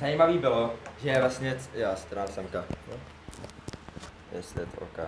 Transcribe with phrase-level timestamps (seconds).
[0.00, 0.72] Zajímavý bylo,
[1.02, 2.64] že vlastně, já strám semka.
[4.32, 4.98] Jestli je to OK.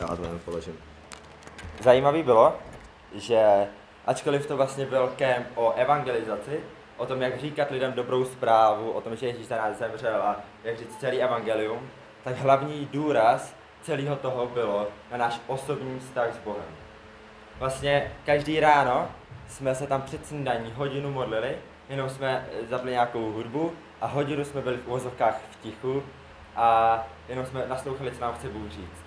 [0.00, 0.78] Já to nepoložím.
[1.80, 2.56] Zajímavý bylo,
[3.14, 3.66] že
[4.06, 6.60] ačkoliv to vlastně byl kemp o evangelizaci,
[6.96, 10.40] o tom, jak říkat lidem dobrou zprávu, o tom, že Ježíš za nás zemřel a
[10.64, 11.90] jak říct celý evangelium,
[12.24, 16.76] tak hlavní důraz celého toho bylo na náš osobní vztah s Bohem.
[17.58, 19.08] Vlastně každý ráno
[19.48, 21.56] jsme se tam před snídaní hodinu modlili,
[21.92, 26.02] jenom jsme zapli nějakou hudbu a hodinu jsme byli v úvozovkách v tichu
[26.56, 26.98] a
[27.28, 29.04] jenom jsme naslouchali, co nám chce Bůh říct.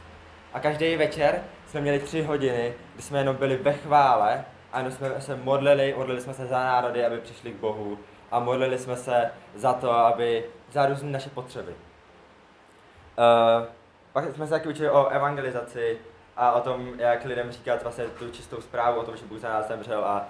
[0.53, 4.94] A každý večer jsme měli tři hodiny, kdy jsme jenom byli ve chvále a jenom
[4.94, 7.97] jsme se modlili, modlili jsme se za národy, aby přišli k Bohu
[8.31, 11.72] a modlili jsme se za to, aby za různé naše potřeby.
[11.72, 13.67] Uh,
[14.13, 15.97] pak jsme se taky učili o evangelizaci
[16.38, 19.50] a o tom, jak lidem říkat vlastně tu čistou zprávu, o tom, že Bůh za
[19.50, 20.28] nás zemřel a,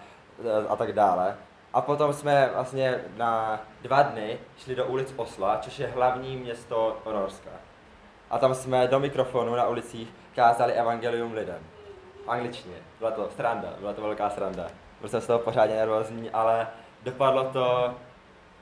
[0.69, 1.35] a tak dále.
[1.75, 6.97] A potom jsme vlastně na dva dny šli do ulic Osla, což je hlavní město
[7.13, 7.49] Norska.
[8.29, 11.59] A tam jsme do mikrofonu na ulicích kázali evangelium lidem.
[12.27, 12.75] Angličtině.
[12.99, 14.67] Byla to sranda, byla to velká sranda.
[14.99, 16.67] Byl jsem z toho pořádně nervózní, ale
[17.03, 17.93] dopadlo to,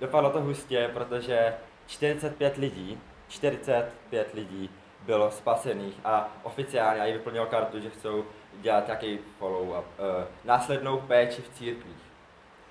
[0.01, 1.53] dopadlo to hustě, protože
[1.87, 4.69] 45 lidí, 45 lidí
[5.05, 8.25] bylo spasených a oficiálně i vyplnilo kartu, že chcou
[8.61, 9.83] dělat nějaký follow-up, uh,
[10.43, 12.02] následnou péči v církvích.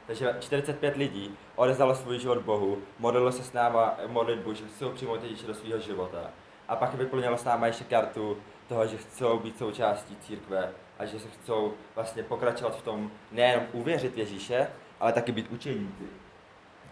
[0.06, 5.22] Takže 45 lidí odezalo svůj život Bohu, modlilo se s náma modlitbu, že chcou přijmout
[5.22, 6.30] Ježíše do svého života.
[6.68, 11.20] A pak vyplnilo s náma ještě kartu toho, že chcou být součástí církve a že
[11.20, 14.68] se chcou vlastně pokračovat v tom nejenom uvěřit Ježíše,
[15.00, 16.04] ale taky být učeníci.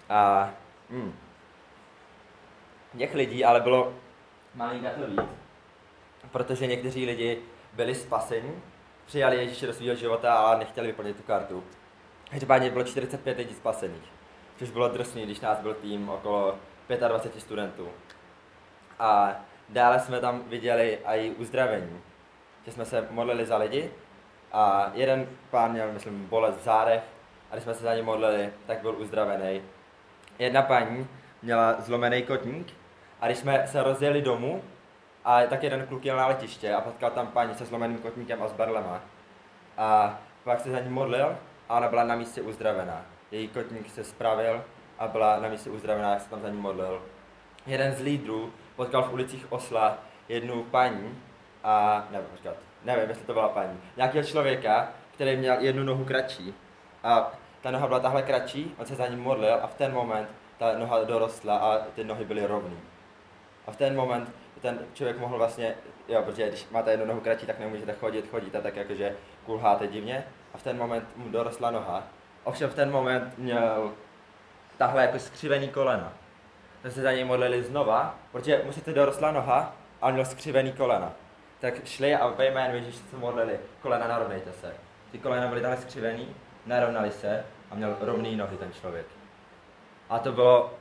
[0.08, 0.50] A
[0.90, 1.14] hmm,
[2.98, 3.94] těch lidí ale bylo
[4.54, 5.30] malinka to víc,
[6.32, 7.42] protože někteří lidi
[7.72, 8.52] byli spaseni,
[9.06, 11.64] přijali Ježíše do svého života, ale nechtěli vyplnit tu kartu.
[12.30, 14.12] Každopádně bylo 45 lidí spasených,
[14.58, 16.58] což bylo drsný, když nás byl tým okolo
[17.08, 17.88] 25 studentů.
[18.98, 19.34] A
[19.68, 22.00] dále jsme tam viděli i uzdravení,
[22.66, 23.90] že jsme se modlili za lidi
[24.52, 27.02] a jeden pán měl, myslím, bolest v zádech
[27.50, 29.62] a když jsme se za ně modlili, tak byl uzdravený.
[30.38, 31.08] Jedna paní
[31.42, 32.74] měla zlomený kotník
[33.20, 34.62] a když jsme se rozjeli domů,
[35.24, 38.48] a tak jeden kluk jel na letiště a potkal tam paní se zlomeným kotníkem a
[38.48, 39.00] s berlema.
[39.78, 41.36] A pak se za ní modlil
[41.70, 43.06] a ona byla na místě uzdravená.
[43.30, 44.64] Její kotník se spravil
[44.98, 47.02] a byla na místě uzdravená, jak se tam za ní modlil.
[47.66, 49.98] Jeden z lídrů potkal v ulicích Osla
[50.28, 51.18] jednu paní
[51.64, 56.54] a, nevím, počkat, nevím, jestli to byla paní, nějakého člověka, který měl jednu nohu kratší.
[57.02, 60.28] A ta noha byla tahle kratší, on se za ní modlil a v ten moment
[60.58, 62.78] ta noha dorostla a ty nohy byly rovný.
[63.66, 65.74] A v ten moment ten člověk mohl vlastně,
[66.08, 69.16] jo, protože když máte jednu nohu kratší, tak nemůžete chodit, chodíte tak jakože
[69.46, 72.02] kulháte divně a v ten moment mu dorostla noha.
[72.44, 73.92] Ovšem v ten moment měl
[74.78, 76.12] tahle jako skřivený kolena.
[76.82, 79.72] Tak se za něj modlili znova, protože mu sice dorostla noha,
[80.02, 81.12] a měl skřivený kolena.
[81.60, 84.74] Tak šli a ve jménu Ježíše se modlili, kolena narovnejte se.
[85.12, 86.28] Ty kolena byly takhle skřivený,
[86.66, 89.06] narovnali se a měl rovný nohy ten člověk.
[90.10, 90.74] A to bylo,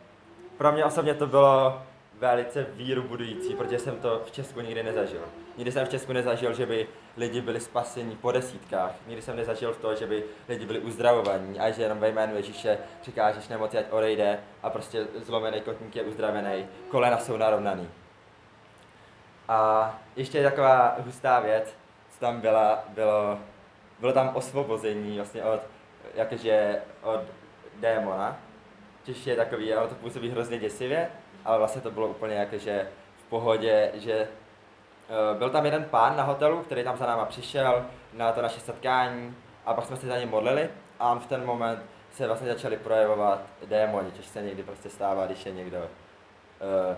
[0.57, 1.81] pro mě osobně to bylo
[2.19, 5.21] velice víru budující, protože jsem to v Česku nikdy nezažil.
[5.57, 6.87] Nikdy jsem v Česku nezažil, že by
[7.17, 8.91] lidi byli spaseni po desítkách.
[9.07, 12.77] Nikdy jsem nezažil to, že by lidi byli uzdravovaní a že jenom ve jménu Ježíše
[13.01, 17.89] přikážeš nemoci, ať odejde a prostě zlomený kotník je uzdravený, kolena jsou narovnaný.
[19.47, 21.75] A ještě taková hustá věc,
[22.11, 23.39] co tam byla, bylo,
[23.99, 25.61] bylo tam osvobození vlastně od,
[26.15, 27.21] jakože od
[27.79, 28.39] démona,
[29.03, 31.09] což je takový, ale to působí hrozně děsivě,
[31.45, 32.87] ale vlastně to bylo úplně jakože
[33.25, 34.27] v pohodě, že
[35.31, 38.59] uh, byl tam jeden pán na hotelu, který tam za náma přišel na to naše
[38.59, 40.69] setkání a pak jsme se za ním modlili
[40.99, 41.79] a v ten moment
[42.11, 46.95] se vlastně začali projevovat démoni, což se někdy prostě stává, když je někdo, uh,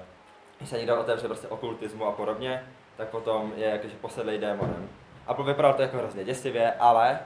[0.58, 2.66] když se někdo otevře prostě okultismu a podobně,
[2.98, 4.90] tak potom je jakože posedlej démonem.
[5.28, 7.20] A vypadalo to jako hrozně děsivě, ale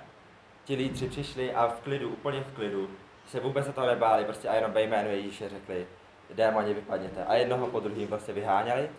[0.63, 2.89] ti lídři přišli a v klidu, úplně v klidu,
[3.27, 5.87] se vůbec se toho nebáli, prostě a jenom ve jménu Ježíše řekli,
[6.33, 7.25] démoni vypadněte.
[7.25, 8.89] A jednoho po druhém prostě vyháněli.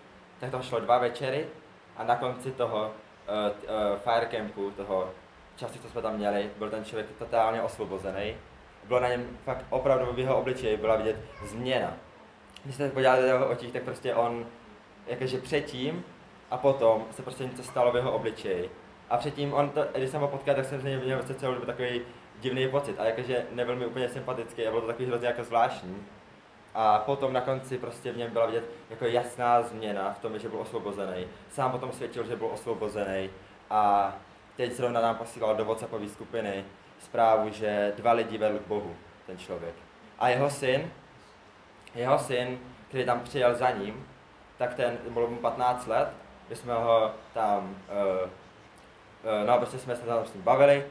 [0.40, 1.46] Tak to šlo dva večery
[1.96, 2.90] a na konci toho uh,
[3.62, 5.10] uh, firecampu, toho
[5.56, 8.34] času, co jsme tam měli, byl ten člověk totálně osvobozený.
[8.84, 11.92] Bylo na něm fakt opravdu v jeho obličeji byla vidět změna.
[12.64, 14.46] Když se podíváte do jeho očích, tak prostě on,
[15.06, 16.04] jakože předtím
[16.50, 18.70] a potom se prostě něco stalo v jeho obličeji.
[19.10, 21.66] A předtím, on to, když jsem ho potkal, tak jsem z něj měl celou dobu
[21.66, 22.00] takový
[22.40, 23.00] divný pocit.
[23.00, 26.06] A jakože nebyl mi úplně sympatický a bylo to takový hrozně jako zvláštní.
[26.78, 30.48] A potom na konci prostě v něm byla vidět jako jasná změna v tom, že
[30.48, 31.26] byl osvobozený.
[31.50, 33.30] Sám potom svědčil, že byl osvobozený.
[33.70, 34.14] A
[34.56, 36.64] teď zrovna nám posílal do WhatsAppové skupiny
[36.98, 38.96] zprávu, že dva lidi vedl k Bohu,
[39.26, 39.74] ten člověk.
[40.18, 40.90] A jeho syn,
[41.94, 42.58] jeho syn,
[42.88, 44.06] který tam přijel za ním,
[44.58, 46.08] tak ten, bylo mu 15 let,
[46.48, 50.86] my jsme ho tam, uh, uh, no prostě jsme se tam s ním bavili,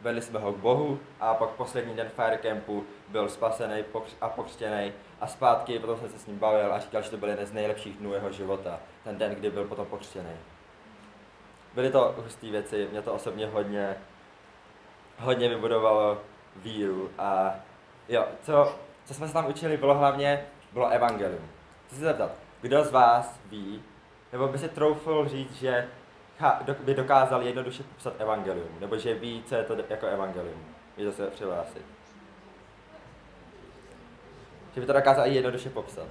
[0.00, 3.84] vedli jsme ho k Bohu a pak poslední den Firecampu byl spasený
[4.20, 7.28] a pokřtěný a zpátky potom jsem se s ním bavil a říkal, že to byl
[7.28, 10.30] jeden z nejlepších dnů jeho života, ten den, kdy byl potom pokřtěný.
[11.74, 13.96] Byly to husté věci, mě to osobně hodně,
[15.18, 16.20] hodně vybudovalo
[16.56, 17.54] víru a
[18.08, 21.48] jo, co, co jsme se tam učili, bylo hlavně, bylo evangelium.
[21.86, 22.30] Chci se zeptat,
[22.60, 23.82] kdo z vás ví,
[24.32, 25.88] nebo by se troufl říct, že
[26.80, 30.64] by dokázal jednoduše popsat evangelium, nebo že ví, co je to jako evangelium.
[30.96, 31.95] Můžete se přihlásit.
[34.76, 36.06] Že by to dokázal i jednoduše popsat.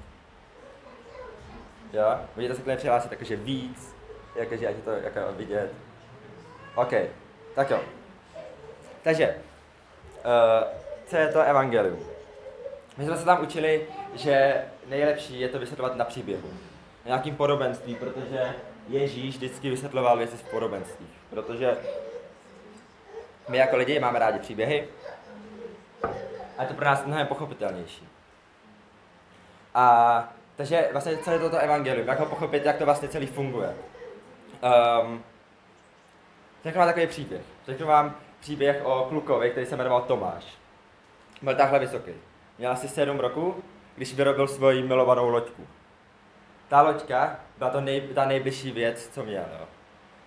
[1.94, 2.20] Jo?
[2.36, 3.96] Můžete se klidně přihlásit jakože víc,
[4.36, 5.74] jakože ať je to jako vidět.
[6.76, 6.94] OK,
[7.56, 7.80] tak jo.
[9.04, 9.36] Takže,
[10.26, 10.68] uh,
[11.06, 12.00] co je to evangelium?
[12.98, 17.96] My jsme se tam učili, že nejlepší je to vysvětlovat na příběhu, na nějakým podobenství,
[17.96, 18.56] protože
[18.88, 21.78] Ježíš vždycky vysvětloval věci v podobenstvích, protože
[23.50, 24.88] my jako lidi máme rádi příběhy
[26.58, 28.08] a je to pro nás mnohem pochopitelnější.
[29.76, 33.76] A takže vlastně je toto evangelium, jak ho pochopit, jak to vlastně celý funguje.
[35.04, 35.24] Um,
[36.64, 37.42] řeknu vám takový příběh.
[37.68, 40.46] Řeknu vám příběh o klukovi, který se jmenoval Tomáš.
[41.42, 42.12] Byl takhle vysoký.
[42.58, 43.64] Měl asi 7 roku,
[43.96, 45.68] když vyrobil svoji milovanou loďku.
[46.68, 49.44] Ta loďka byla to nej, ta nejbližší věc, co měl.
[49.60, 49.66] Jo.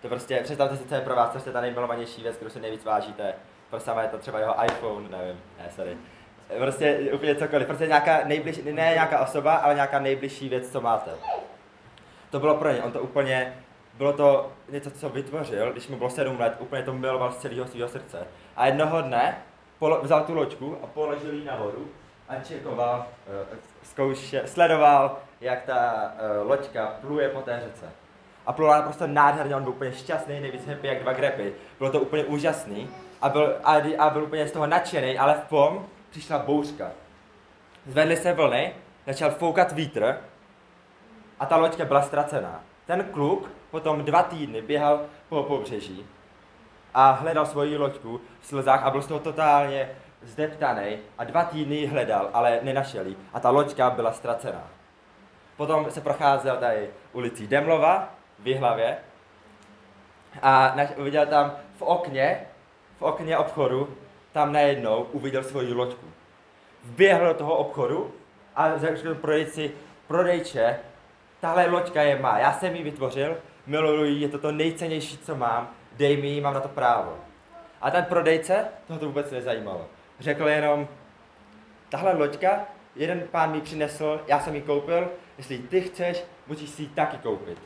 [0.02, 2.60] To prostě, představte si, co je pro vás, co je ta nejmilovanější věc, kterou si
[2.60, 3.34] nejvíc vážíte.
[3.70, 5.96] Prostě je to třeba jeho iPhone, nevím, ne, sorry.
[6.58, 11.10] Prostě úplně cokoliv, prostě nějaká nejbližší, ne nějaká osoba, ale nějaká nejbližší věc, co máte.
[12.30, 13.54] To bylo pro ně, on to úplně,
[13.94, 17.66] bylo to něco, co vytvořil, když mu bylo 7 let, úplně to miloval z celého
[17.66, 18.26] svého srdce.
[18.56, 19.38] A jednoho dne
[19.78, 21.88] polo, vzal tu loďku a položil ji na vodu
[22.28, 26.12] a čekoval, eh, zkouše, sledoval, jak ta
[26.42, 27.86] uh, loďka pluje po té řece.
[28.46, 31.52] A plula naprosto nádherně, on byl úplně šťastný, nejvíc happy jak dva grepy.
[31.78, 32.90] Bylo to úplně úžasný
[33.22, 36.90] a byl, a, a byl úplně z toho nadšený, ale v tom přišla bouřka.
[37.86, 38.72] Zvedly se vlny,
[39.06, 40.16] začal foukat vítr
[41.40, 42.60] a ta loďka byla ztracená.
[42.86, 46.06] Ten kluk potom dva týdny běhal po pobřeží
[46.94, 49.90] a hledal svoji loďku v slzách a byl z toho totálně
[50.22, 54.68] zdeptaný a dva týdny ji hledal, ale nenašel ji a ta loďka byla ztracená.
[55.56, 58.08] Potom se procházel tady ulicí Demlova
[58.38, 58.98] v Jihlavě
[60.42, 62.46] a naš, uviděl tam v okně,
[62.98, 63.96] v okně obchodu,
[64.38, 66.06] tam najednou uviděl svoji loďku.
[66.84, 68.12] Vběhl do toho obchodu
[68.56, 69.72] a řekl prodejci,
[70.06, 70.78] prodejče,
[71.40, 73.36] tahle loďka je má, já jsem ji vytvořil,
[73.66, 77.18] miluji ji, je to to nejcennější, co mám, dej mi ji, mám na to právo.
[77.80, 79.86] A ten prodejce, toho to vůbec nezajímalo.
[80.20, 80.88] Řekl jenom,
[81.88, 82.64] tahle loďka,
[82.96, 85.08] jeden pán mi přinesl, já jsem ji koupil,
[85.38, 87.58] jestli ty chceš, můžeš si ji taky koupit.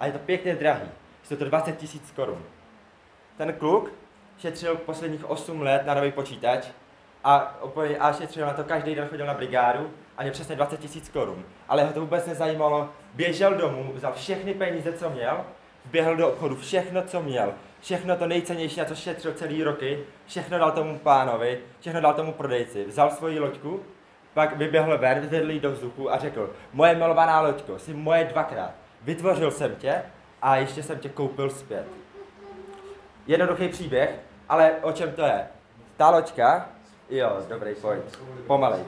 [0.00, 0.88] A je to pěkně drahý,
[1.30, 2.44] je to 20 tisíc korun.
[3.36, 3.92] Ten kluk
[4.40, 6.66] šetřil posledních 8 let na nový počítač
[7.24, 7.58] a,
[7.98, 11.44] a šetřil na to, každý den chodil na brigádu a měl přesně 20 tisíc korun.
[11.68, 15.44] Ale ho to vůbec nezajímalo, běžel domů, vzal všechny peníze, co měl,
[15.84, 20.58] vběhl do obchodu, všechno, co měl, všechno to nejcennější, na co šetřil celý roky, všechno
[20.58, 23.80] dal tomu pánovi, všechno dal tomu prodejci, vzal svoji loďku,
[24.34, 28.70] pak vyběhl ven, vyvedl do vzduchu a řekl, moje milovaná loďko, jsi moje dvakrát,
[29.02, 30.02] vytvořil jsem tě
[30.42, 31.86] a ještě jsem tě koupil zpět.
[33.26, 35.48] Jednoduchý příběh, ale o čem to je?
[35.96, 36.68] Ta loďka,
[37.10, 38.02] jo, dobrý, pojď,
[38.46, 38.84] pomalej.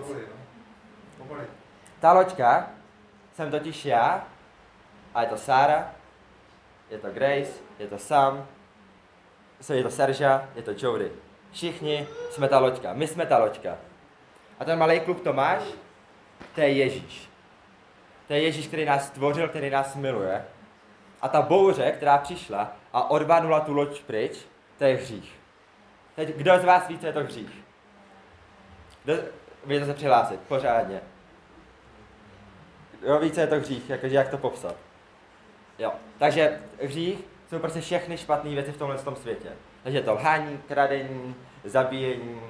[2.00, 2.70] Ta loďka
[3.34, 4.26] jsem totiž já,
[5.14, 5.90] a je to Sára,
[6.90, 8.46] je to Grace, je to Sam,
[9.72, 11.12] je to Serža, je to Jody.
[11.52, 13.76] Všichni jsme ta loďka, my jsme ta loďka.
[14.58, 15.62] A ten malý kluk Tomáš,
[16.54, 17.28] to je Ježíš.
[18.26, 20.44] To je Ježíš, který nás stvořil, který nás miluje.
[21.20, 24.46] A ta bouře, která přišla a odvánula tu loď pryč,
[24.78, 25.41] to je hřích.
[26.14, 27.64] Teď, kdo z vás ví, co je to hřích?
[29.04, 29.14] Kdo,
[29.64, 31.00] můžete se přihlásit, pořádně.
[33.06, 34.76] Jo, ví, co je to hřích, jakože jak to popsat.
[35.78, 39.48] Jo, takže hřích jsou prostě všechny špatné věci v tomhle tom světě.
[39.82, 42.40] Takže to lhání, kradení, zabíjení,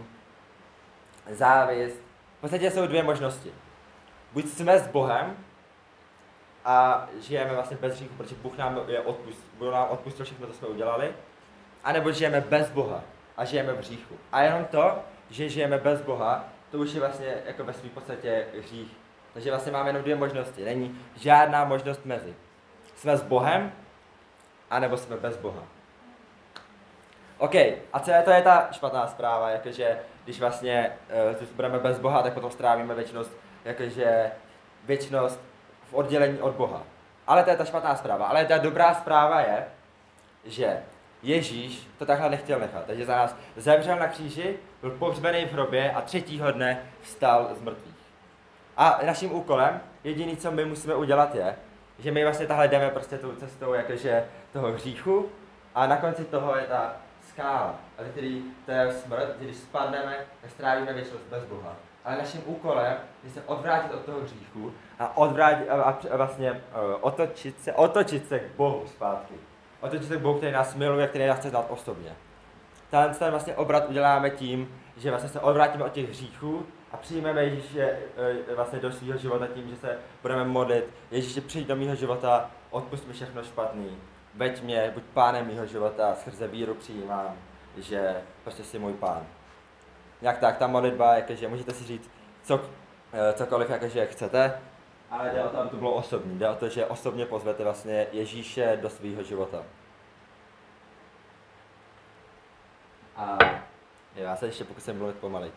[1.30, 1.96] závist.
[2.38, 3.52] V podstatě jsou dvě možnosti.
[4.32, 5.36] Buď jsme s Bohem
[6.64, 10.52] a žijeme vlastně bez hříchu, protože Bůh nám je odpust, Bůh nám odpustil všechno, co
[10.52, 11.14] jsme udělali,
[11.84, 13.04] anebo žijeme bez Boha
[13.36, 14.16] a žijeme v hříchu.
[14.32, 14.98] A jenom to,
[15.30, 19.02] že žijeme bez Boha, to už je vlastně jako ve své podstatě hřích
[19.34, 20.64] Takže vlastně máme jenom dvě možnosti.
[20.64, 22.34] Není žádná možnost mezi.
[22.96, 23.72] Jsme s Bohem,
[24.70, 25.62] anebo jsme bez Boha.
[27.38, 27.54] OK,
[27.92, 30.92] a co je to je ta špatná zpráva, jakože když vlastně
[31.40, 34.32] uh, budeme bez Boha, tak potom strávíme věčnost, jakože
[34.84, 35.40] věčnost
[35.90, 36.82] v oddělení od Boha.
[37.26, 38.26] Ale to je ta špatná zpráva.
[38.26, 39.64] Ale ta dobrá zpráva je,
[40.44, 40.82] že
[41.22, 42.84] Ježíš to takhle nechtěl nechat.
[42.86, 47.62] Takže za nás zemřel na kříži, byl pohřbený v hrobě a třetího dne vstal z
[47.62, 47.94] mrtvých.
[48.76, 51.56] A naším úkolem, jediný, co my musíme udělat, je,
[51.98, 55.28] že my vlastně tahle jdeme prostě tou cestou jakože toho hříchu
[55.74, 56.96] a na konci toho je ta
[57.28, 61.76] skála, ale který to je smrt, když spadneme, tak strávíme věčnost bez Boha.
[62.04, 66.58] Ale naším úkolem je se odvrátit od toho hříchu a, odvrátit, a, a vlastně uh,
[67.00, 69.34] otočit, se, otočit se k Bohu zpátky.
[69.90, 72.12] Se k Bohu, který nás miluje, který nás chce znát osobně.
[72.90, 77.44] Tenhle ten vlastně obrat uděláme tím, že vlastně se odvrátíme od těch hříchů a přijmeme
[77.44, 77.98] Ježíše
[78.48, 80.84] uh, vlastně do svého života tím, že se budeme modlit.
[81.10, 83.98] Ježíše přijď do mého života, odpust mi všechno špatný.
[84.34, 87.36] Veď mě, buď pánem mého života, skrze víru přijímám,
[87.76, 89.26] že prostě jsi můj pán.
[90.22, 92.10] Jak tak, ta modlitba, jakože můžete si říct
[92.42, 92.60] co,
[93.12, 94.60] eh, cokoliv, jakože chcete,
[95.12, 96.44] ale jde o to, bylo osobní.
[96.44, 99.62] O to, že osobně pozvete vlastně Ježíše do svého života.
[103.16, 103.38] A
[104.14, 105.54] já se ještě pokusím mluvit pomalic.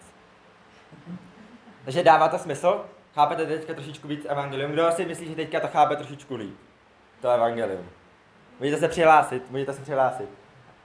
[1.85, 2.85] Takže dává to smysl?
[3.13, 4.71] Chápete teďka trošičku víc evangelium?
[4.71, 6.57] Kdo si myslí, že teďka to chápe trošičku líp?
[7.21, 7.89] To evangelium.
[8.59, 10.29] Můžete se přihlásit, můžete se přihlásit.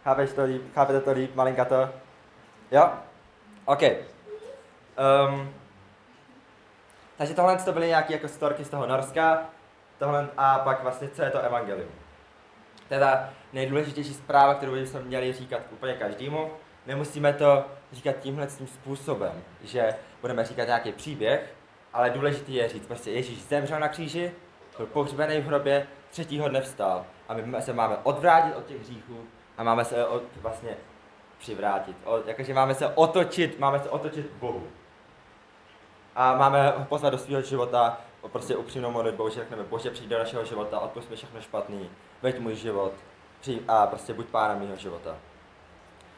[0.04, 1.90] Chápeš to líp, chápete to líp, malinka to?
[2.70, 2.90] Jo?
[3.64, 3.82] OK.
[3.82, 5.54] Um,
[7.20, 9.42] takže tohle to byly nějaké jako storky z toho Norska,
[9.98, 11.90] tohle, a pak vlastně co je to evangelium.
[12.88, 16.50] Ta nejdůležitější zpráva, kterou bychom měli říkat úplně každému.
[16.86, 19.32] Nemusíme to říkat tímhle tím způsobem,
[19.64, 21.54] že budeme říkat nějaký příběh,
[21.92, 24.32] ale důležité je říct, prostě Ježíš zemřel na kříži,
[24.76, 27.06] byl pohřbený v hrobě, třetího dne vstal.
[27.28, 29.24] A my se máme odvrátit od těch hříchů
[29.58, 30.70] a máme se od, vlastně
[31.38, 31.96] přivrátit.
[32.04, 34.68] O, jakože máme se otočit, máme se otočit k Bohu.
[36.16, 40.18] A máme ho pozvat do svého života prostě upřímnou modlitbou, že řekneme, Bože, přijď do
[40.18, 41.90] našeho života, odpust mi všechno špatný,
[42.22, 42.92] veď můj život
[43.68, 45.16] a prostě buď pánem mého života.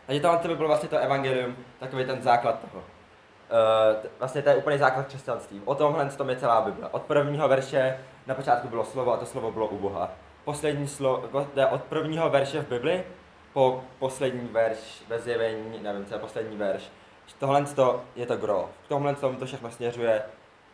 [0.07, 2.85] Takže tohle by bylo vlastně to evangelium, takový ten základ toho.
[2.85, 5.63] Uh, vlastně to je úplný základ křesťanství.
[5.65, 6.89] O tomhle tom je celá Bible.
[6.89, 10.11] Od prvního verše na počátku bylo slovo a to slovo bylo u Boha.
[10.45, 11.29] Poslední slovo,
[11.71, 13.05] od prvního verše v Bibli
[13.53, 16.83] po poslední verš ve zjevení, nevím, co je poslední verš.
[17.39, 17.65] Tohle
[18.17, 18.71] je to gro.
[18.85, 20.23] V tomhle tom to všechno směřuje.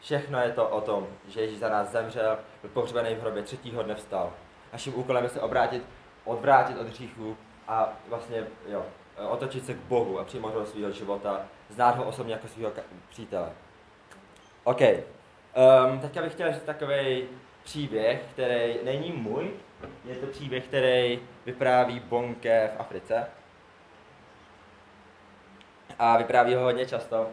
[0.00, 3.82] Všechno je to o tom, že Ježíš za nás zemřel, byl pohřbený v hrobě, třetího
[3.82, 4.32] dne vstal.
[4.72, 5.82] Naším úkolem je se obrátit,
[6.24, 7.36] odvrátit od hříchu
[7.68, 8.86] a vlastně, jo,
[9.28, 12.72] otočit se k Bohu a přijmout ho do svého života, znát ho osobně jako svého
[13.08, 13.52] přítele.
[14.64, 14.80] OK.
[14.80, 17.24] Um, teďka bych chtěl říct takový
[17.64, 19.50] příběh, který není můj,
[20.04, 23.26] je to příběh, který vypráví Bonke v Africe.
[25.98, 27.26] A vypráví ho hodně často.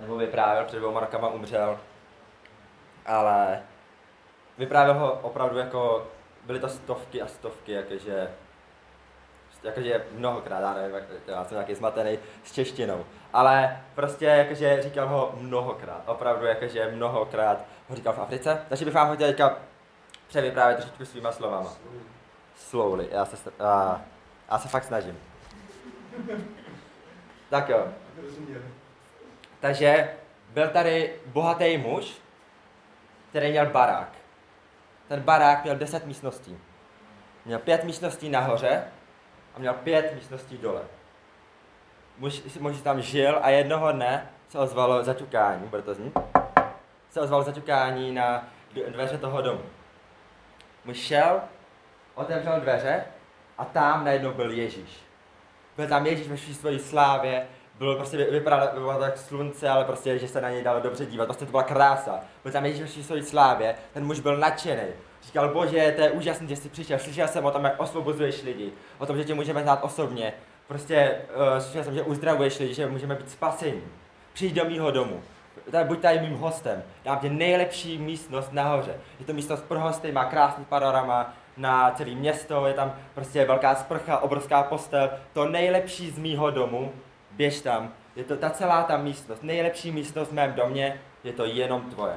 [0.00, 1.78] Nebo vyprávěl, před dvěma rokama umřel.
[3.06, 3.62] Ale
[4.58, 6.06] vyprávěl ho opravdu jako,
[6.46, 8.28] byly to stovky a stovky, jakože
[9.62, 15.34] jakože mnohokrát, já nevím, já jsem nějaký zmatený s češtinou, ale prostě jakože říkal ho
[15.38, 19.56] mnohokrát, opravdu jakože mnohokrát ho říkal v Africe, takže bych vám ho chtěl teďka
[20.28, 21.72] převyprávět trošičku svýma slovama.
[22.56, 24.02] Slowly, já se, já,
[24.50, 25.18] já se fakt snažím.
[27.50, 27.86] Tak jo.
[29.60, 30.10] Takže
[30.48, 32.18] byl tady bohatý muž,
[33.30, 34.12] který měl barák.
[35.08, 36.58] Ten barák měl 10 místností.
[37.44, 38.84] Měl pět místností nahoře
[39.54, 40.82] a měl pět místností dole.
[42.18, 46.18] Muž, muž tam žil a jednoho dne se ozvalo zaťukání, bude to znít?
[47.10, 48.48] Se ozvalo zaťukání na
[48.88, 49.62] dveře toho domu.
[50.84, 51.40] Muž šel,
[52.14, 53.04] otevřel dveře
[53.58, 55.07] a tam najednou byl Ježíš.
[55.78, 57.46] Byl tam Ježíš ve vší slávě,
[57.78, 61.44] bylo prostě, vypadalo, tak slunce, ale prostě, že se na něj dalo dobře dívat, prostě
[61.44, 62.20] to byla krása.
[62.42, 64.82] Byl tam Ježíš ve vší slávě, ten muž byl nadšený.
[65.22, 68.72] Říkal, bože, to je úžasné, že jsi přišel, slyšel jsem o tom, jak osvobozuješ lidi,
[68.98, 70.32] o tom, že tě můžeme znát osobně.
[70.68, 73.82] Prostě uh, slyšel jsem, že uzdravuješ lidi, že můžeme být spasení.
[74.32, 75.22] Přijď do mýho domu.
[75.70, 76.82] Tady, buď tady mým hostem.
[77.04, 78.94] Dám ti nejlepší místnost nahoře.
[79.20, 83.74] Je to místnost pro hosty, má krásný panorama na celé město, je tam prostě velká
[83.74, 85.10] sprcha, obrovská postel.
[85.32, 86.92] To nejlepší z mýho domu,
[87.30, 87.92] běž tam.
[88.16, 92.14] Je to ta celá ta místnost, nejlepší místnost v mém domě, je to jenom tvoje.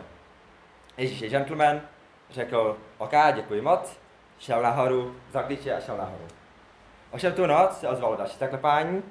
[0.98, 1.81] Ježíš je gentleman,
[2.29, 4.00] řekl, OK, děkuji moc,
[4.39, 6.27] šel nahoru, vzal klíče a šel nahoru.
[7.12, 9.03] Ovšem tu noc se ozvalo další zaklepání,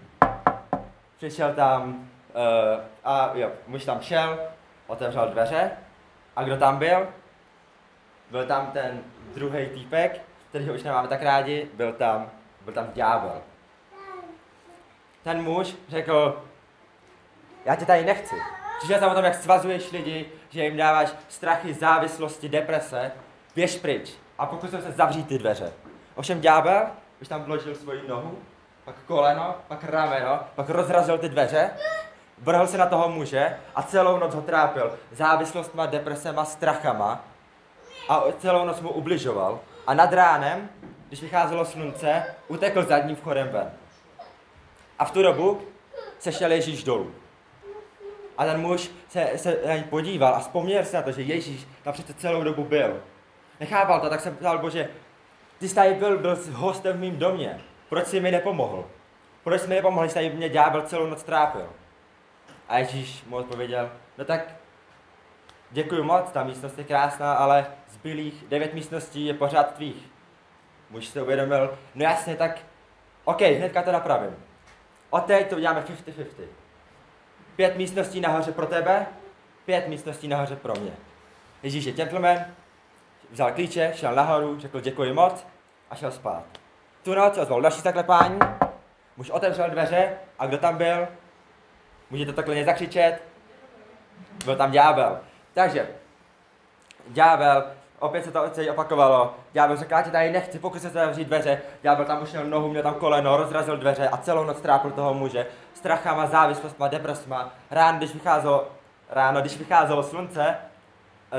[1.16, 4.38] přišel tam uh, a jo, muž tam šel,
[4.86, 5.70] otevřel dveře
[6.36, 7.08] A kdo tam byl?
[8.30, 9.00] Byl tam ten
[9.34, 12.30] druhý týpek, kterýho už nemáme tak rádi, byl tam,
[12.64, 13.42] byl tam ďábel.
[15.22, 16.42] Ten muž řekl,
[17.64, 18.34] já tě tady nechci.
[18.78, 23.12] Přišel jsem o tom, jak svazuješ lidi, že jim dáváš strachy, závislosti, deprese,
[23.54, 24.12] běž pryč.
[24.38, 25.72] A pokusil se zavřít ty dveře.
[26.14, 26.86] Ovšem ďábel
[27.22, 28.38] už tam vložil svoji nohu,
[28.84, 31.70] pak koleno, pak rameno, pak rozrazil ty dveře,
[32.38, 37.24] vrhl se na toho muže a celou noc ho trápil závislostma, depresema, strachama
[38.08, 39.60] a celou noc mu ubližoval.
[39.86, 40.68] A nad ránem,
[41.08, 43.70] když vycházelo slunce, utekl zadním vchodem ven.
[44.98, 45.60] A v tu dobu
[46.18, 47.14] se šel Ježíš dolů.
[48.38, 51.66] A ten muž se, se na něj podíval a vzpomněl si na to, že Ježíš
[51.82, 53.02] tam přece celou dobu byl.
[53.60, 54.88] Nechápal to, tak se ptal, bože,
[55.58, 57.60] ty jsi tady byl, byl hostem v mým domě.
[57.88, 58.84] Proč jsi mi nepomohl?
[59.44, 61.68] Proč jsi mi nepomohl, když tady mě ďábel celou noc trápil?
[62.68, 64.59] A Ježíš mu odpověděl, no tak
[65.70, 70.10] děkuji moc, ta místnost je krásná, ale zbylých devět místností je pořád tvých.
[70.90, 72.58] Muž to uvědomil, no jasně, tak
[73.24, 74.36] OK, hnedka to napravím.
[75.10, 76.24] Od teď to uděláme 50-50.
[77.56, 79.06] Pět místností nahoře pro tebe,
[79.64, 80.92] pět místností nahoře pro mě.
[81.62, 82.38] Ježíš je gentleman,
[83.30, 85.46] vzal klíče, šel nahoru, řekl děkuji moc
[85.90, 86.44] a šel spát.
[87.02, 88.38] Tu noc ozval další zaklepání,
[89.16, 91.08] muž otevřel dveře a kdo tam byl?
[92.10, 93.22] Můžete to klidně zakřičet.
[94.44, 95.20] Byl tam ďábel.
[95.60, 95.88] Takže,
[97.08, 97.64] ďábel,
[97.98, 99.34] opět se to celé opakovalo.
[99.52, 101.62] Ďábel řekl, já tě tady nechci, pokud se zavřít dveře.
[101.82, 105.14] Ďábel tam už měl nohu, měl tam koleno, rozrazil dveře a celou noc trápil toho
[105.14, 105.46] muže.
[105.74, 107.50] Strachama, závislostma, depresma.
[107.70, 108.68] Ráno, když vycházelo,
[109.10, 110.56] ráno, když vycházelo slunce,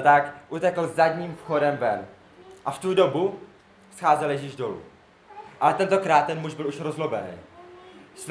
[0.03, 2.05] tak utekl zadním vchodem ven.
[2.65, 3.39] A v tu dobu
[3.91, 4.81] scházel Ježíš dolů.
[5.61, 7.37] Ale tentokrát ten muž byl už rozlobený.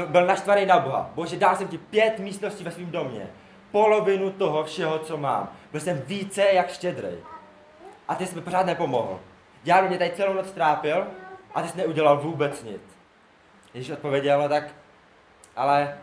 [0.07, 1.11] Byl naštvaný na Boha.
[1.14, 3.31] Bože, dal jsem ti pět místností ve svém domě.
[3.71, 5.49] Polovinu toho všeho, co mám.
[5.73, 7.17] Byl jsem více jak štědrý.
[8.09, 9.21] A ty jsi mi pořád nepomohl.
[9.65, 11.07] Já mě tady celou noc trápil
[11.55, 12.83] a ty jsi neudělal vůbec nic.
[13.75, 14.65] Ježíš odpověděl, no tak,
[15.57, 15.99] ale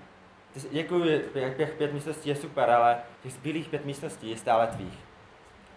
[0.72, 5.00] děkuji, těch pět místností je super, ale těch zbylých pět místností je stále tvých.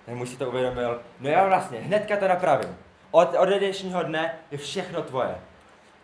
[0.07, 2.76] Tak muž si to uvědomil, no já vlastně, hnedka to napravím.
[3.11, 5.35] Od, od dnešního dne je všechno tvoje.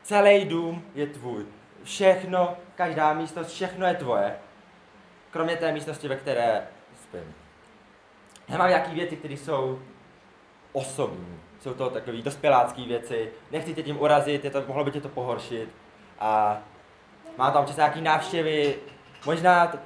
[0.03, 1.46] Celý dům je tvůj.
[1.83, 4.37] Všechno, každá místnost, všechno je tvoje.
[5.37, 6.66] Kromě té místnosti, ve které
[7.03, 7.35] spím.
[8.49, 9.83] Já mám nějaké věci, které jsou
[10.72, 11.40] osobní.
[11.61, 13.33] Jsou to takové dospělácké věci.
[13.51, 15.68] Nechci tě tím urazit, je to, mohlo by tě to pohoršit.
[16.18, 16.59] A
[17.37, 18.77] mám tam čas nějaké návštěvy.
[19.27, 19.79] Možná to,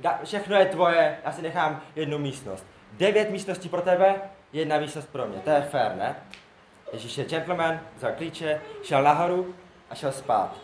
[0.00, 2.66] da, všechno je tvoje, já si nechám jednu místnost.
[2.92, 4.14] Devět místností pro tebe,
[4.52, 5.38] jedna místnost pro mě.
[5.38, 6.16] To je fér, ne?
[6.92, 9.54] Ježíš je gentleman, vzal klíče, šel nahoru
[9.90, 10.56] a šel spát.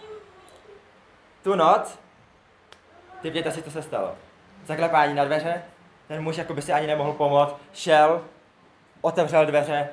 [1.43, 1.99] Tu noc,
[3.22, 4.14] typněte si, co se stalo.
[4.66, 5.62] Zaklepání na dveře,
[6.09, 8.24] ten muž jako by si ani nemohl pomoct, šel,
[9.00, 9.88] otevřel dveře,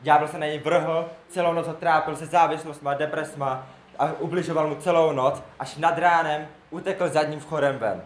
[0.00, 3.66] ďábel se na něj vrhl, celou noc ho trápil se závislostma, depresma
[3.98, 8.02] a ubližoval mu celou noc, až nad ránem utekl zadním vchodem ven.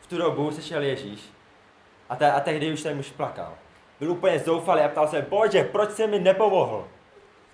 [0.00, 1.20] V tu dobu se šel Ježíš
[2.08, 3.54] a, te, a tehdy už ten muž plakal.
[4.00, 6.88] Byl úplně zoufalý a ptal se, bože, proč jsi mi nepomohl?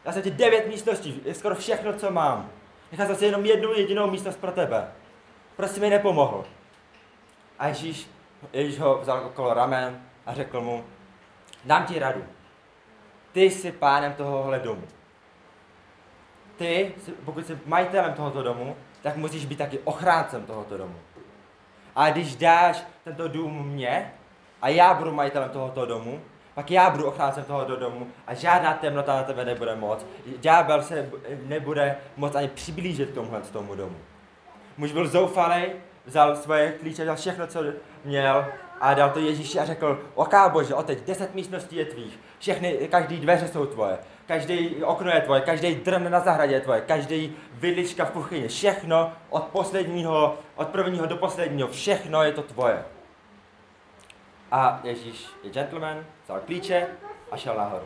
[0.05, 2.51] Já jsem ti devět místností, je skoro všechno, co mám.
[2.93, 4.89] Nechal si jenom jednu jedinou místnost pro tebe.
[5.67, 6.45] Jsi mi nepomohl?
[7.59, 8.11] A Ježíš,
[8.53, 10.85] Ježíš ho vzal okolo ramen a řekl mu,
[11.65, 12.25] dám ti radu.
[13.33, 14.83] Ty jsi pánem tohohle domu.
[16.57, 16.95] Ty,
[17.25, 20.97] pokud jsi majitelem tohoto domu, tak musíš být taky ochráncem tohoto domu.
[21.97, 24.13] A když dáš tento dům mně
[24.63, 26.23] a já budu majitelem tohoto domu,
[26.57, 30.07] pak já budu ochráncem tohoto domu a žádná temnota na tebe nebude moc.
[30.39, 31.11] Ďábel se
[31.43, 33.97] nebude moc ani přiblížit k tomuhle tomu domu.
[34.77, 35.63] Muž byl zoufalý,
[36.07, 37.63] vzal svoje klíče, vzal všechno, co
[38.05, 38.47] měl
[38.81, 42.89] a dal to Ježíši a řekl, oká bože, o teď deset místností je tvých, všechny,
[42.91, 47.37] každý dveře jsou tvoje, každý okno je tvoje, každý drn na zahradě je tvoje, každý
[47.53, 52.85] vidlička v kuchyni, všechno od posledního, od prvního do posledního, všechno je to tvoje.
[54.51, 56.87] A Ježíš je gentleman, vzal klíče
[57.31, 57.85] a šel nahoru.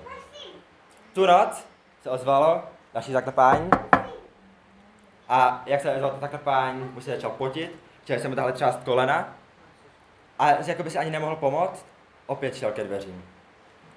[1.13, 1.67] Tu noc
[2.03, 2.63] se ozvalo
[2.95, 3.71] další zaklepání.
[5.29, 8.85] A jak se ozvalo to zaklepání, mu se začal potit, chtěl jsem mu tahle část
[8.85, 9.35] kolena.
[10.39, 11.87] A jako by si ani nemohl pomoct,
[12.27, 13.25] opět šel ke dveřím.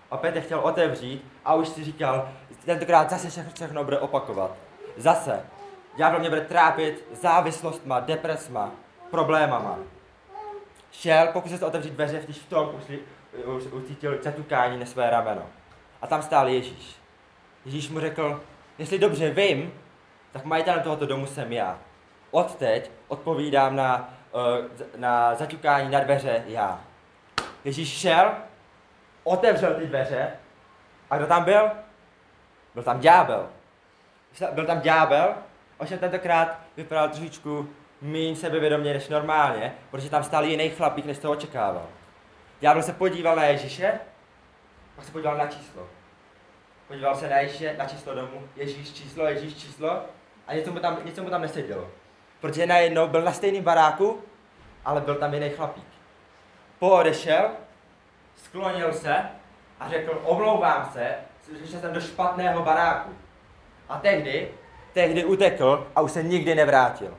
[0.10, 2.30] Opět je chtěl otevřít a už si říkal,
[2.66, 4.52] tentokrát zase všechno bude opakovat.
[4.98, 5.46] Zase.
[5.96, 8.72] Ďábel mě bude trápit závislostma, depresma,
[9.12, 9.80] problémama
[10.94, 12.84] šel, pokusil se otevřít dveře, když v tom už,
[13.46, 15.42] už ucítil zatukání na své rameno.
[16.02, 16.96] A tam stál Ježíš.
[17.66, 18.44] Ježíš mu řekl,
[18.78, 19.74] jestli dobře vím,
[20.32, 21.80] tak majitelem tohoto domu jsem já.
[22.32, 24.66] Odteď odpovídám na, uh,
[24.98, 26.82] na zaťukání na dveře já.
[27.64, 28.32] Ježíš šel,
[29.24, 30.32] otevřel ty dveře
[31.10, 31.72] a kdo tam byl?
[32.74, 33.50] Byl tam ďábel.
[34.52, 35.34] Byl tam ďábel,
[35.78, 37.70] ovšem tentokrát vypadal trošičku
[38.04, 41.88] méně sebevědomě než normálně, protože tam stál jiný chlapík, než to očekával.
[42.60, 44.00] Ďábel se podíval na Ježíše,
[44.96, 45.88] pak se podíval na číslo.
[46.88, 50.02] Podíval se na Ježíše, na číslo domu, Ježíš číslo, Ježíš číslo
[50.48, 51.90] a něco mu tam, něco mu tam nesedělo.
[52.42, 54.22] Protože najednou byl na stejném baráku,
[54.86, 55.88] ale byl tam jiný chlapík.
[56.80, 57.50] Poodešel,
[58.36, 59.16] sklonil se
[59.80, 61.16] a řekl, omlouvám se,
[61.64, 63.12] že jsem do špatného baráku.
[63.90, 64.52] A tehdy,
[64.94, 67.18] tehdy utekl a už se nikdy nevrátil.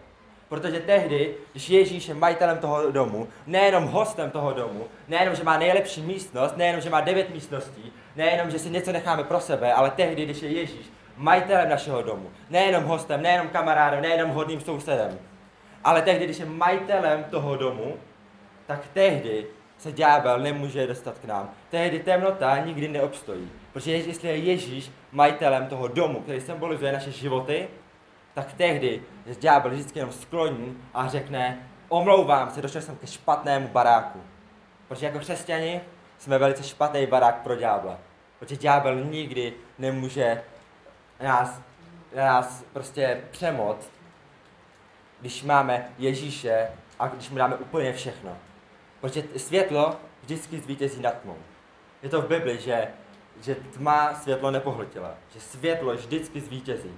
[0.49, 5.59] Protože tehdy, když Ježíš je majitelem toho domu, nejenom hostem toho domu, nejenom, že má
[5.59, 9.91] nejlepší místnost, nejenom, že má devět místností, nejenom, že si něco necháme pro sebe, ale
[9.91, 15.19] tehdy, když je Ježíš majitelem našeho domu, nejenom hostem, nejenom kamarádem, nejenom hodným sousedem,
[15.85, 17.95] ale tehdy, když je majitelem toho domu,
[18.67, 19.47] tak tehdy
[19.79, 21.51] se ďábel nemůže dostat k nám.
[21.71, 23.51] Tehdy temnota nikdy neobstojí.
[23.73, 27.69] Protože jestli je Ježíš majitelem toho domu, který symbolizuje naše životy,
[28.35, 33.69] tak tehdy je ďábel vždycky jenom skloní a řekne, omlouvám se, došel jsem ke špatnému
[33.69, 34.23] baráku.
[34.89, 35.81] Protože jako křesťani
[36.19, 37.99] jsme velice špatný barák pro ďábla.
[38.39, 40.43] Protože ďábel nikdy nemůže
[41.23, 41.61] nás,
[42.17, 43.91] nás prostě přemoct,
[45.21, 46.69] když máme Ježíše
[46.99, 48.37] a když mu dáme úplně všechno.
[49.01, 51.37] Protože světlo vždycky zvítězí nad tmou.
[52.03, 52.89] Je to v Bibli, že,
[53.41, 55.15] že tma světlo nepohltila.
[55.35, 56.93] Že světlo vždycky zvítězí.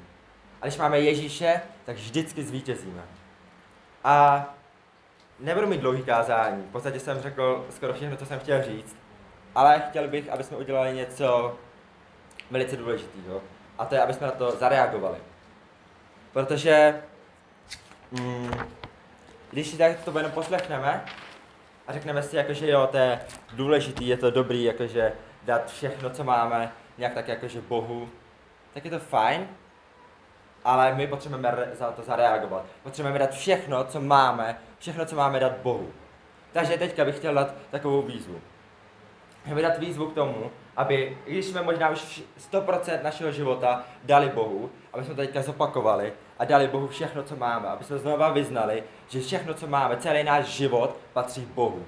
[0.63, 3.03] A když máme Ježíše, tak vždycky zvítězíme.
[4.05, 4.45] A
[5.39, 6.63] nebudu mít dlouhý kázání.
[6.63, 8.97] V podstatě jsem řekl skoro všechno, co jsem chtěl říct.
[9.55, 11.57] Ale chtěl bych, aby jsme udělali něco
[12.51, 13.43] velice důležitého.
[13.79, 15.19] A to je, aby jsme na to zareagovali.
[16.33, 17.03] Protože
[18.11, 18.51] mm,
[19.51, 21.05] když si tak to jenom poslechneme
[21.87, 23.21] a řekneme si, jakože jo, to je
[23.53, 28.11] důležitý, je to dobrý, jakože dát všechno, co máme, nějak tak jakože Bohu,
[28.75, 29.49] tak je to fajn,
[30.67, 32.65] ale my potřebujeme za to zareagovat.
[32.83, 35.89] Potřebujeme dát všechno, co máme, všechno, co máme dát Bohu.
[36.53, 38.41] Takže teďka bych chtěl dát takovou výzvu.
[39.45, 44.71] Chtěl dát výzvu k tomu, aby, když jsme možná už 100% našeho života dali Bohu,
[44.93, 49.21] aby jsme teďka zopakovali a dali Bohu všechno, co máme, aby jsme znova vyznali, že
[49.21, 51.87] všechno, co máme, celý náš život patří Bohu.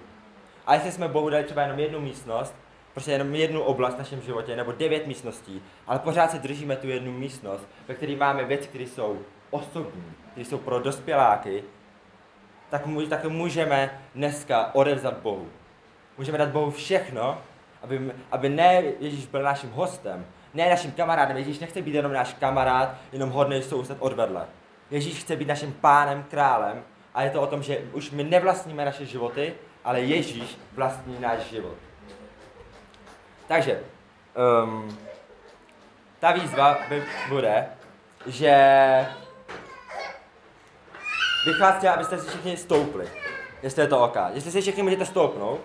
[0.67, 2.55] A jestli jsme Bohu dali třeba jenom jednu místnost,
[2.99, 6.89] prostě jenom jednu oblast v našem životě, nebo devět místností, ale pořád se držíme tu
[6.89, 9.19] jednu místnost, ve které máme věci, které jsou
[9.51, 11.65] osobní, které jsou pro dospěláky,
[12.71, 15.49] tak, tak to můžeme dneska odevzat Bohu.
[16.19, 17.39] Můžeme dát Bohu všechno,
[17.83, 21.37] aby, aby ne Ježíš byl naším hostem, ne naším kamarádem.
[21.37, 24.47] Ježíš nechce být jenom náš kamarád, jenom hodný soused odvedle.
[24.91, 26.83] Ježíš chce být naším pánem, králem
[27.15, 31.39] a je to o tom, že už my nevlastníme naše životy, ale Ježíš vlastní náš
[31.39, 31.88] život.
[33.49, 33.81] Takže,
[34.65, 34.99] um,
[36.21, 37.67] ta výzva by, bude,
[38.27, 38.57] že
[41.45, 43.09] bych vás chtěl, abyste si všichni stoupli,
[43.63, 44.17] jestli je to OK.
[44.33, 45.61] Jestli si všichni můžete stoupnout,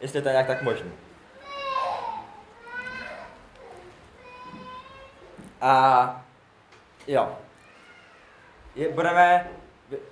[0.00, 0.90] jestli je to nějak tak možné.
[5.60, 6.24] A
[7.06, 7.36] jo,
[8.74, 9.48] je, budeme,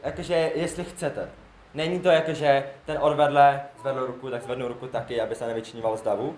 [0.03, 1.31] jakože, jestli chcete.
[1.75, 6.03] Není to jakože ten odvedle zvedl ruku, tak zvednu ruku taky, aby se nevyčníval z
[6.03, 6.37] davu.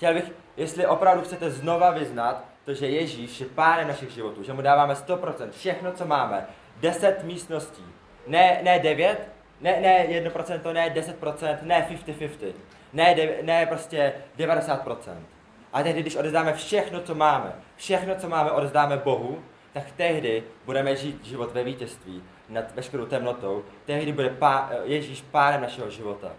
[0.00, 4.52] Chtěl bych, jestli opravdu chcete znova vyznat to, že Ježíš je pánem našich životů, že
[4.52, 6.46] mu dáváme 100%, všechno, co máme,
[6.80, 7.84] 10 místností,
[8.26, 9.28] ne, ne 9,
[9.60, 12.52] ne, ne 1%, ne 10%, ne 50-50,
[12.92, 14.96] ne, ne prostě 90%.
[15.72, 19.38] A tehdy, když odezdáme všechno, co máme, všechno, co máme, odezdáme Bohu,
[19.72, 23.64] tak tehdy budeme žít život ve vítězství nad veškerou temnotou.
[23.86, 26.32] Tehdy bude pá, Ježíš pánem našeho života.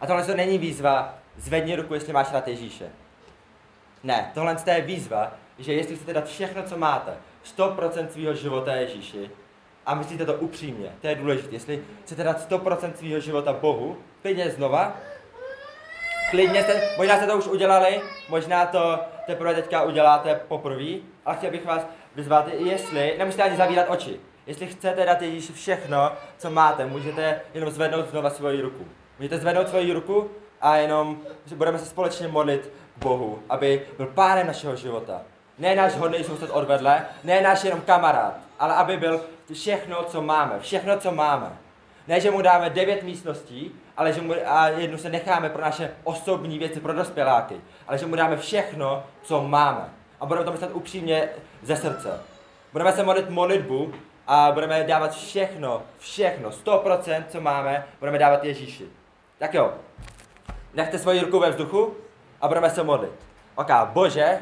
[0.00, 2.90] A tohle to není výzva, zvedni ruku, jestli máš rád Ježíše.
[4.02, 7.12] Ne, tohle je výzva, že jestli chcete dát všechno, co máte,
[7.56, 9.30] 100% svého života Ježíši,
[9.86, 14.50] a myslíte to upřímně, to je důležité, jestli chcete dát 100% svého života Bohu, klidně
[14.50, 14.96] znova,
[16.30, 20.92] klidně jste, možná jste to už udělali, možná to teprve teďka uděláte poprvé,
[21.24, 26.12] ale chtěl bych vás vyzvat, jestli, nemusíte ani zavírat oči, jestli chcete dát Ježíši všechno,
[26.38, 28.84] co máte, můžete jenom zvednout znova svoji ruku.
[29.18, 31.18] Můžete zvednout svoji ruku a jenom
[31.54, 35.20] budeme se společně modlit Bohu, aby byl pánem našeho života.
[35.58, 39.20] Ne náš hodný soused odvedle, ne náš jenom kamarád, ale aby byl
[39.52, 41.52] všechno, co máme, všechno, co máme.
[42.08, 45.90] Ne, že mu dáme devět místností, ale že mu, a jednu se necháme pro naše
[46.04, 49.90] osobní věci, pro dospěláky, ale že mu dáme všechno, co máme.
[50.20, 51.28] A budeme to myslet upřímně
[51.62, 52.20] ze srdce.
[52.72, 53.92] Budeme se modlit modlitbu
[54.26, 58.84] a budeme dávat všechno, všechno, 100%, co máme, budeme dávat Ježíši.
[59.38, 59.74] Tak jo,
[60.76, 61.94] nechte svoji ruku ve vzduchu
[62.40, 63.12] a budeme se modlit.
[63.54, 64.38] Ok, bože,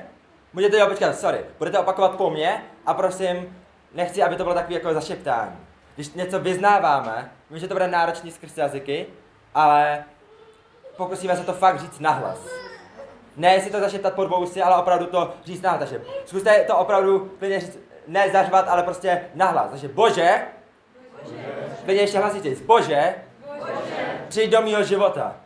[0.53, 3.57] můžete jo, počkat, sorry, budete opakovat po mně a prosím,
[3.95, 5.57] nechci, aby to bylo takový jako zašeptání.
[5.95, 9.07] Když něco vyznáváme, vím, že to bude náročný skrz jazyky,
[9.55, 10.05] ale
[10.97, 12.39] pokusíme se to fakt říct nahlas.
[13.37, 15.79] Ne si to zašeptat pod vousy, ale opravdu to říct nahlas.
[15.79, 19.71] Takže zkuste to opravdu klidně říct, ne zařvat, ale prostě nahlas.
[19.71, 20.45] Takže bože,
[21.23, 21.37] bože.
[21.85, 23.15] klidně ještě hlasitěji, bože,
[23.59, 24.25] bože.
[24.29, 25.44] přijď do mýho života.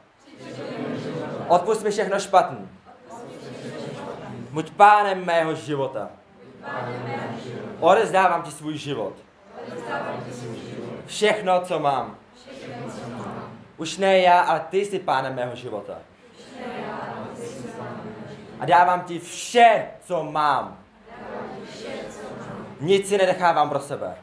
[1.48, 2.68] Odpust mi všechno špatný.
[4.50, 6.08] Buď pánem mého života.
[7.80, 9.12] Odezdávám ti svůj život.
[11.06, 12.16] Všechno, co mám.
[13.76, 15.98] Už ne já, ale ty jsi pánem mého života.
[18.61, 20.78] A dávám ti vše, co mám.
[22.80, 24.14] Nic si nenechávám pro sebe.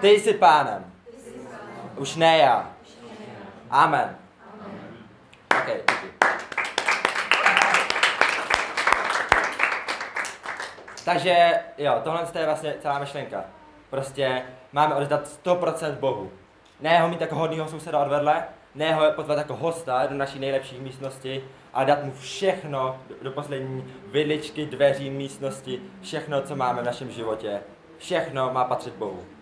[0.00, 0.92] Ty jsi pánem.
[1.96, 2.70] Už ne já.
[3.70, 4.27] Amen.
[11.08, 13.44] Takže jo, tohle je vlastně celá myšlenka.
[13.90, 14.42] Prostě
[14.72, 16.30] máme oddat 100% Bohu.
[16.80, 18.44] Ne ho mít jako hodnýho souseda odvedle,
[18.74, 21.44] ne ho pozvat jako hosta do naší nejlepší místnosti,
[21.74, 27.60] a dát mu všechno do poslední vidličky, dveří, místnosti, všechno, co máme v našem životě.
[27.98, 29.37] Všechno má patřit Bohu.